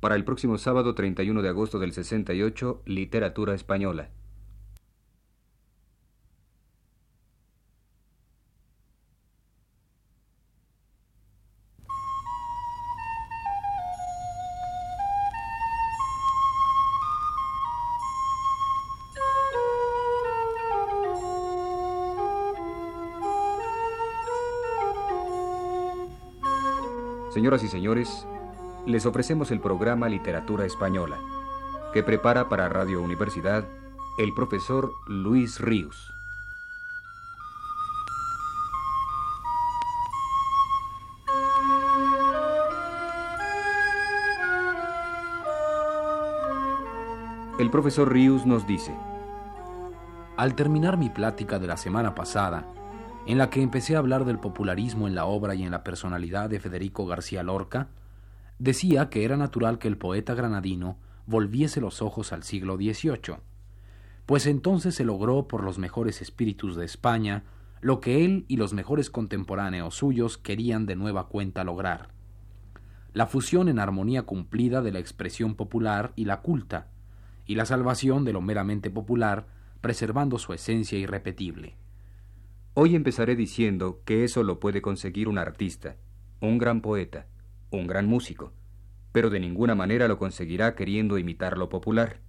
[0.00, 4.08] Para el próximo sábado 31 de agosto del 68, Literatura Española.
[27.30, 28.26] Señoras y señores,
[28.86, 31.18] les ofrecemos el programa Literatura Española,
[31.92, 33.64] que prepara para Radio Universidad
[34.18, 36.14] el profesor Luis Ríos.
[47.58, 48.94] El profesor Ríos nos dice,
[50.38, 52.64] Al terminar mi plática de la semana pasada,
[53.26, 56.48] en la que empecé a hablar del popularismo en la obra y en la personalidad
[56.48, 57.88] de Federico García Lorca,
[58.60, 63.38] decía que era natural que el poeta granadino volviese los ojos al siglo XVIII,
[64.26, 67.42] pues entonces se logró por los mejores espíritus de España
[67.80, 72.10] lo que él y los mejores contemporáneos suyos querían de nueva cuenta lograr,
[73.14, 76.88] la fusión en armonía cumplida de la expresión popular y la culta,
[77.46, 79.46] y la salvación de lo meramente popular,
[79.80, 81.76] preservando su esencia irrepetible.
[82.74, 85.96] Hoy empezaré diciendo que eso lo puede conseguir un artista,
[86.40, 87.26] un gran poeta,
[87.70, 88.52] un gran músico,
[89.12, 92.20] pero de ninguna manera lo conseguirá queriendo imitar lo popular,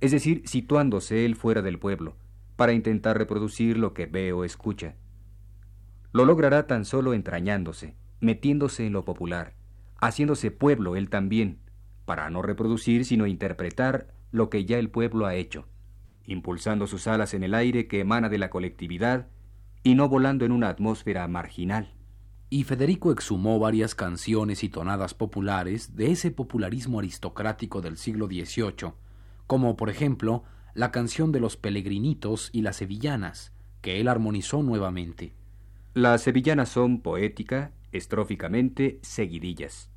[0.00, 2.16] es decir, situándose él fuera del pueblo,
[2.56, 4.94] para intentar reproducir lo que ve o escucha.
[6.12, 9.54] Lo logrará tan solo entrañándose, metiéndose en lo popular,
[10.00, 11.58] haciéndose pueblo él también,
[12.04, 15.66] para no reproducir sino interpretar lo que ya el pueblo ha hecho,
[16.24, 19.28] impulsando sus alas en el aire que emana de la colectividad
[19.82, 21.95] y no volando en una atmósfera marginal.
[22.48, 28.92] Y Federico exhumó varias canciones y tonadas populares de ese popularismo aristocrático del siglo XVIII,
[29.46, 30.44] como por ejemplo
[30.74, 35.34] la canción de los Pelegrinitos y las Sevillanas, que él armonizó nuevamente.
[35.94, 39.88] Las sevillanas son poética, estróficamente, seguidillas.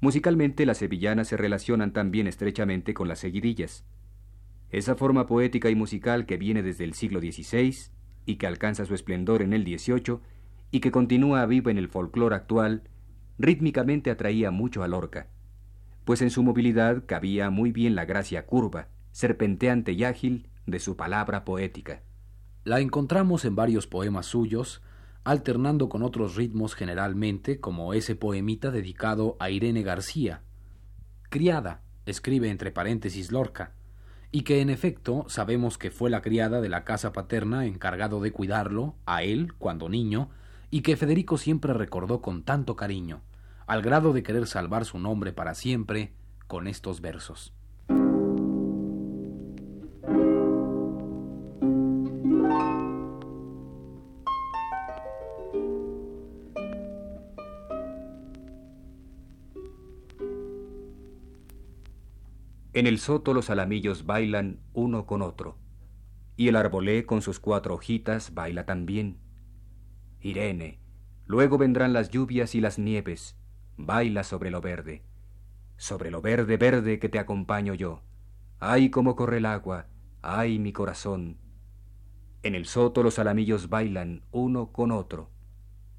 [0.00, 3.84] Musicalmente las sevillanas se relacionan también estrechamente con las seguidillas.
[4.70, 7.74] Esa forma poética y musical que viene desde el siglo XVI
[8.26, 10.18] y que alcanza su esplendor en el XVIII
[10.70, 12.82] y que continúa viva en el folclore actual,
[13.38, 15.28] rítmicamente atraía mucho a Lorca,
[16.04, 20.96] pues en su movilidad cabía muy bien la gracia curva, serpenteante y ágil de su
[20.96, 22.02] palabra poética.
[22.64, 24.82] La encontramos en varios poemas suyos,
[25.24, 30.42] alternando con otros ritmos generalmente, como ese poemita dedicado a Irene García.
[31.30, 33.72] Criada, escribe entre paréntesis Lorca,
[34.30, 38.32] y que en efecto sabemos que fue la criada de la casa paterna encargado de
[38.32, 40.30] cuidarlo, a él, cuando niño,
[40.70, 43.22] y que Federico siempre recordó con tanto cariño,
[43.66, 46.12] al grado de querer salvar su nombre para siempre
[46.46, 47.52] con estos versos.
[62.78, 65.56] En el soto los alamillos bailan uno con otro,
[66.36, 69.16] y el arbolé con sus cuatro hojitas baila también.
[70.20, 70.78] Irene,
[71.26, 73.36] luego vendrán las lluvias y las nieves,
[73.76, 75.02] baila sobre lo verde,
[75.76, 78.02] sobre lo verde verde que te acompaño yo.
[78.58, 79.86] Ay cómo corre el agua,
[80.22, 81.38] ay mi corazón.
[82.42, 85.30] En el soto los alamillos bailan uno con otro,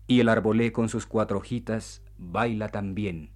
[0.08, 3.32] y el arbolé con sus cuatro hojitas baila también.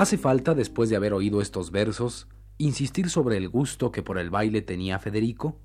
[0.00, 4.30] Hace falta, después de haber oído estos versos, insistir sobre el gusto que por el
[4.30, 5.58] baile tenía Federico.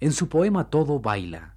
[0.00, 1.54] En su poema todo baila.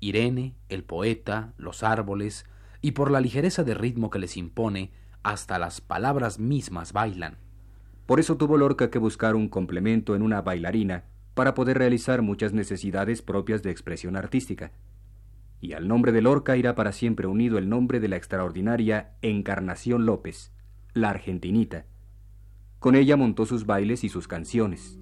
[0.00, 2.46] Irene, el poeta, los árboles,
[2.80, 4.90] y por la ligereza de ritmo que les impone,
[5.22, 7.36] hasta las palabras mismas bailan.
[8.06, 11.04] Por eso tuvo Lorca que buscar un complemento en una bailarina
[11.34, 14.72] para poder realizar muchas necesidades propias de expresión artística.
[15.60, 20.06] Y al nombre de Lorca irá para siempre unido el nombre de la extraordinaria Encarnación
[20.06, 20.52] López,
[20.94, 21.86] la argentinita.
[22.78, 24.98] Con ella montó sus bailes y sus canciones.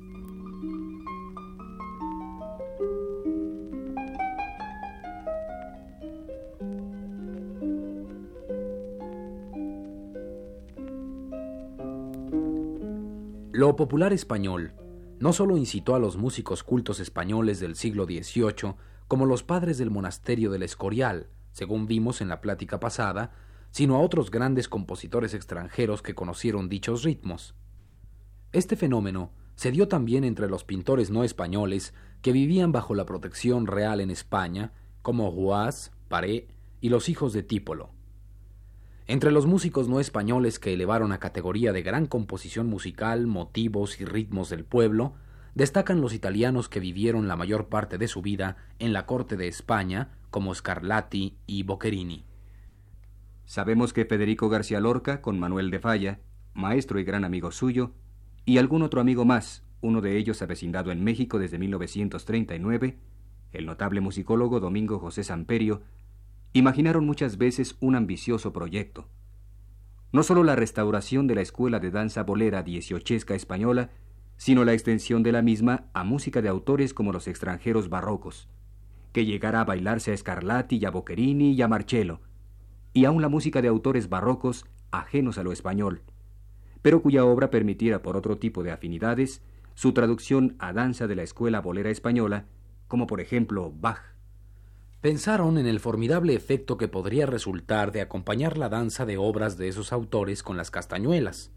[13.52, 14.72] Lo popular español
[15.18, 18.74] no solo incitó a los músicos cultos españoles del siglo XVIII,
[19.06, 23.32] como los padres del monasterio del Escorial, según vimos en la plática pasada,
[23.70, 27.54] sino a otros grandes compositores extranjeros que conocieron dichos ritmos.
[28.52, 33.66] Este fenómeno se dio también entre los pintores no españoles que vivían bajo la protección
[33.66, 34.72] real en España,
[35.02, 36.48] como Juaz, Paré
[36.80, 37.90] y los hijos de Típolo.
[39.06, 44.04] Entre los músicos no españoles que elevaron a categoría de gran composición musical motivos y
[44.04, 45.14] ritmos del pueblo,
[45.54, 49.48] destacan los italianos que vivieron la mayor parte de su vida en la corte de
[49.48, 52.29] España, como Scarlatti y Boccherini.
[53.50, 56.20] Sabemos que Federico García Lorca, con Manuel de Falla,
[56.54, 57.90] maestro y gran amigo suyo,
[58.44, 62.96] y algún otro amigo más, uno de ellos avecindado en México desde 1939,
[63.50, 65.82] el notable musicólogo Domingo José Samperio,
[66.52, 69.08] imaginaron muchas veces un ambicioso proyecto.
[70.12, 73.90] No solo la restauración de la escuela de danza bolera dieciochesca española,
[74.36, 78.48] sino la extensión de la misma a música de autores como los extranjeros barrocos,
[79.12, 82.20] que llegara a bailarse a Scarlatti y a Boccherini y a Marcello,
[82.92, 86.02] y aun la música de autores barrocos ajenos a lo español,
[86.82, 89.42] pero cuya obra permitiera por otro tipo de afinidades
[89.74, 92.46] su traducción a danza de la escuela bolera española,
[92.88, 94.00] como por ejemplo Bach.
[95.00, 99.68] Pensaron en el formidable efecto que podría resultar de acompañar la danza de obras de
[99.68, 101.50] esos autores con las castañuelas.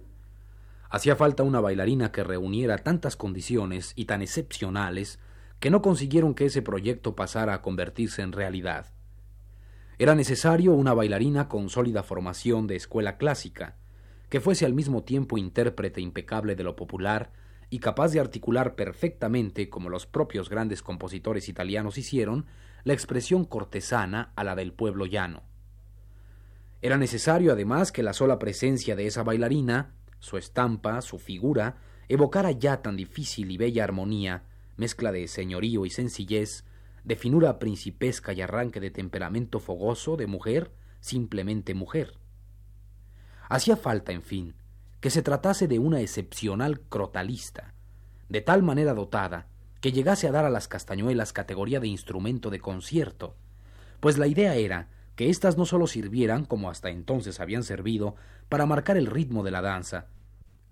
[0.89, 5.19] Hacía falta una bailarina que reuniera tantas condiciones y tan excepcionales
[5.59, 8.93] que no consiguieron que ese proyecto pasara a convertirse en realidad.
[10.03, 13.77] Era necesario una bailarina con sólida formación de escuela clásica,
[14.27, 17.31] que fuese al mismo tiempo intérprete impecable de lo popular
[17.69, 22.47] y capaz de articular perfectamente, como los propios grandes compositores italianos hicieron,
[22.83, 25.43] la expresión cortesana a la del pueblo llano.
[26.81, 31.77] Era necesario además que la sola presencia de esa bailarina, su estampa, su figura,
[32.09, 34.43] evocara ya tan difícil y bella armonía,
[34.75, 36.65] mezcla de señorío y sencillez,
[37.03, 42.17] de finura principesca y arranque de temperamento fogoso de mujer, simplemente mujer.
[43.49, 44.55] Hacía falta, en fin,
[45.01, 47.73] que se tratase de una excepcional crotalista,
[48.29, 49.47] de tal manera dotada
[49.81, 53.35] que llegase a dar a las castañuelas categoría de instrumento de concierto,
[53.99, 58.15] pues la idea era que éstas no sólo sirvieran, como hasta entonces habían servido,
[58.47, 60.07] para marcar el ritmo de la danza,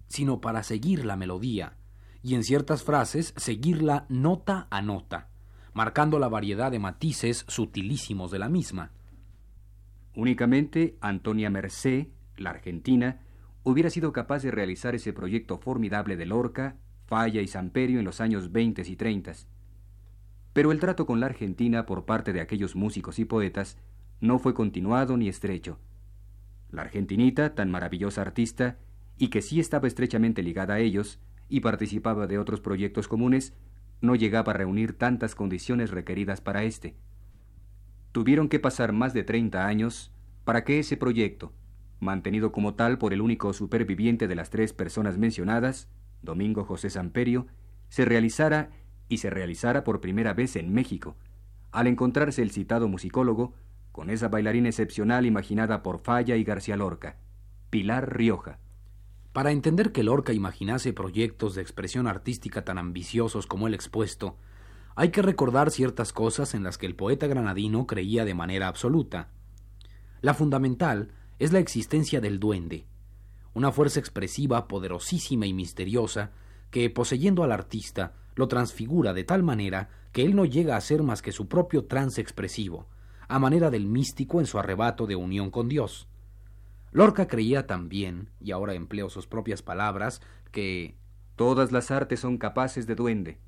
[0.07, 1.75] sino para seguir la melodía,
[2.23, 5.30] y en ciertas frases seguirla nota a nota,
[5.73, 8.91] marcando la variedad de matices sutilísimos de la misma.
[10.15, 13.21] Únicamente Antonia Mercé, la argentina,
[13.63, 16.75] hubiera sido capaz de realizar ese proyecto formidable de Lorca,
[17.05, 19.33] Falla y Samperio en los años 20 y 30.
[20.53, 23.77] Pero el trato con la Argentina por parte de aquellos músicos y poetas
[24.19, 25.79] no fue continuado ni estrecho.
[26.69, 28.77] La argentinita, tan maravillosa artista,
[29.17, 33.53] y que sí estaba estrechamente ligada a ellos, y participaba de otros proyectos comunes,
[34.01, 36.95] no llegaba a reunir tantas condiciones requeridas para éste.
[38.11, 40.11] Tuvieron que pasar más de treinta años
[40.43, 41.53] para que ese proyecto,
[41.99, 45.87] mantenido como tal por el único superviviente de las tres personas mencionadas,
[46.21, 47.47] Domingo José Samperio,
[47.89, 48.71] se realizara
[49.07, 51.15] y se realizara por primera vez en México,
[51.71, 53.53] al encontrarse el citado musicólogo
[53.91, 57.17] con esa bailarina excepcional imaginada por Falla y García Lorca,
[57.69, 58.59] Pilar Rioja.
[59.33, 64.35] Para entender que Lorca imaginase proyectos de expresión artística tan ambiciosos como el expuesto,
[64.95, 69.29] hay que recordar ciertas cosas en las que el poeta granadino creía de manera absoluta.
[70.19, 72.85] La fundamental es la existencia del duende,
[73.53, 76.31] una fuerza expresiva poderosísima y misteriosa
[76.69, 81.03] que, poseyendo al artista, lo transfigura de tal manera que él no llega a ser
[81.03, 82.87] más que su propio trance expresivo,
[83.29, 86.09] a manera del místico en su arrebato de unión con Dios.
[86.91, 90.21] Lorca creía también, y ahora empleo sus propias palabras,
[90.51, 90.95] que
[91.35, 93.39] todas las artes son capaces de duende,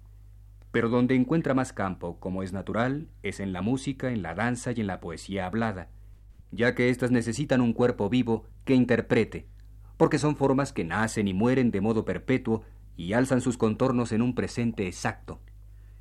[0.72, 4.72] pero donde encuentra más campo, como es natural, es en la música, en la danza
[4.72, 5.90] y en la poesía hablada,
[6.52, 9.46] ya que éstas necesitan un cuerpo vivo que interprete,
[9.98, 12.64] porque son formas que nacen y mueren de modo perpetuo
[12.96, 15.42] y alzan sus contornos en un presente exacto.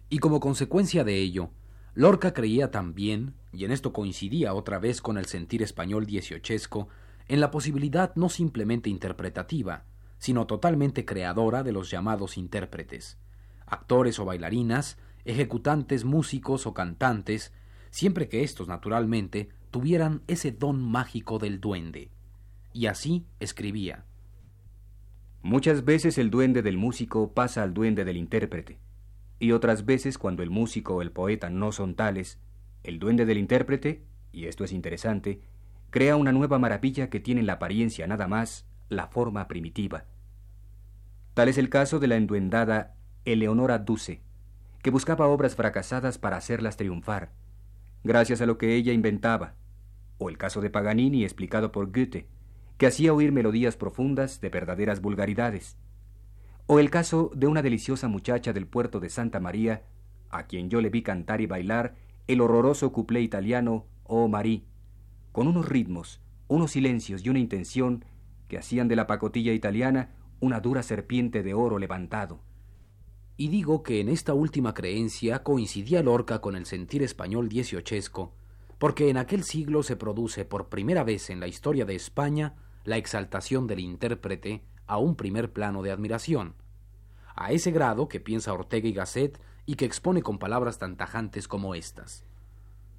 [0.08, 1.50] Y como consecuencia de ello,
[1.94, 6.88] Lorca creía también, y en esto coincidía otra vez con el sentir español dieciochesco,
[7.28, 9.84] en la posibilidad no simplemente interpretativa,
[10.18, 13.18] sino totalmente creadora de los llamados intérpretes,
[13.66, 17.52] actores o bailarinas, ejecutantes, músicos o cantantes,
[17.90, 22.10] siempre que éstos, naturalmente, tuvieran ese don mágico del duende.
[22.72, 24.04] Y así escribía.
[25.42, 28.78] Muchas veces el duende del músico pasa al duende del intérprete,
[29.40, 32.38] y otras veces cuando el músico o el poeta no son tales,
[32.84, 35.42] el duende del intérprete, y esto es interesante,
[35.92, 40.06] crea una nueva maravilla que tiene la apariencia nada más la forma primitiva.
[41.34, 42.94] Tal es el caso de la enduendada
[43.26, 44.22] Eleonora Duce,
[44.82, 47.32] que buscaba obras fracasadas para hacerlas triunfar,
[48.04, 49.54] gracias a lo que ella inventaba,
[50.16, 52.26] o el caso de Paganini explicado por Goethe,
[52.78, 55.76] que hacía oír melodías profundas de verdaderas vulgaridades,
[56.68, 59.82] o el caso de una deliciosa muchacha del puerto de Santa María,
[60.30, 61.96] a quien yo le vi cantar y bailar
[62.28, 64.64] el horroroso cuplé italiano Oh Marie,
[65.32, 68.04] con unos ritmos, unos silencios y una intención
[68.48, 70.10] que hacían de la pacotilla italiana
[70.40, 72.40] una dura serpiente de oro levantado.
[73.36, 78.34] Y digo que en esta última creencia coincidía Lorca con el sentir español dieciochesco,
[78.78, 82.96] porque en aquel siglo se produce por primera vez en la historia de España la
[82.96, 86.56] exaltación del intérprete a un primer plano de admiración,
[87.34, 91.48] a ese grado que piensa Ortega y Gasset y que expone con palabras tan tajantes
[91.48, 92.24] como estas.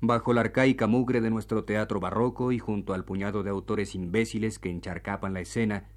[0.06, 4.60] Bajo la arcaica mugre de nuestro teatro barroco y junto al puñado de autores imbéciles
[4.60, 5.88] que encharcapan la escena,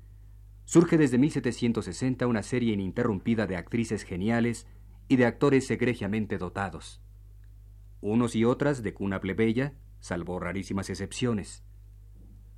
[0.64, 4.68] surge desde 1760 una serie ininterrumpida de actrices geniales
[5.08, 7.02] y de actores egregiamente dotados.
[8.00, 11.64] Unos y otras de cuna plebeya, salvo rarísimas excepciones.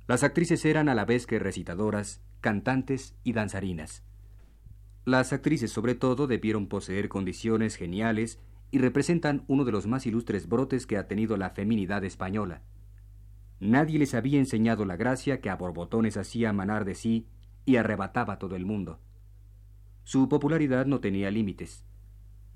[0.05, 4.03] Las actrices eran a la vez que recitadoras, cantantes y danzarinas.
[5.03, 8.39] Las actrices sobre todo debieron poseer condiciones geniales
[8.71, 12.61] y representan uno de los más ilustres brotes que ha tenido la feminidad española.
[13.59, 17.27] Nadie les había enseñado la gracia que a borbotones hacía manar de sí
[17.65, 18.99] y arrebataba a todo el mundo.
[20.03, 21.85] Su popularidad no tenía límites.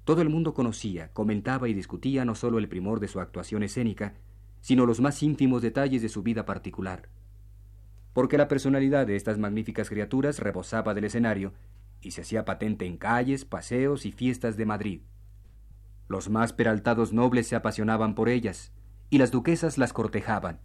[0.06, 4.16] Todo el mundo conocía, comentaba y discutía no solo el primor de su actuación escénica,
[4.62, 7.10] sino los más ínfimos detalles de su vida particular.
[8.14, 11.54] Porque la personalidad de estas magníficas criaturas rebosaba del escenario
[12.02, 15.02] y se hacía patente en calles, paseos y fiestas de Madrid.
[16.14, 18.72] Los más peraltados nobles se apasionaban por ellas,
[19.10, 20.60] y las duquesas las cortejaban,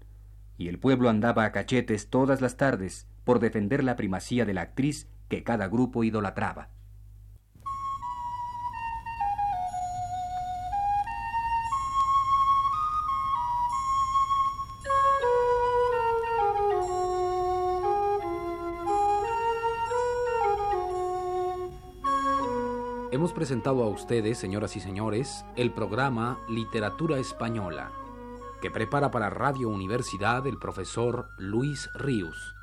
[0.58, 4.60] y el pueblo andaba a cachetes todas las tardes por defender la primacía de la
[4.60, 6.68] actriz que cada grupo idolatraba.
[23.28, 27.92] Hemos presentado a ustedes, señoras y señores, el programa Literatura Española,
[28.62, 32.57] que prepara para Radio Universidad el profesor Luis Ríos.